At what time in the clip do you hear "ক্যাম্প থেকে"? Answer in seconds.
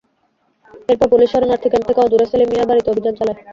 1.69-1.99